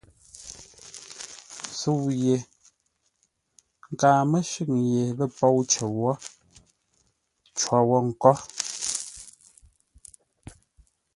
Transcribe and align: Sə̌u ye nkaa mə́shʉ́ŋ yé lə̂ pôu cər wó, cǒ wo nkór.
Sə̌u 1.79 2.07
ye 2.23 2.35
nkaa 3.91 4.19
mə́shʉ́ŋ 4.31 4.71
yé 4.91 5.01
lə̂ 5.17 5.27
pôu 5.37 5.59
cər 5.71 5.87
wó, 5.99 6.11
cǒ 7.59 7.77
wo 7.87 7.97
nkór. 8.09 8.39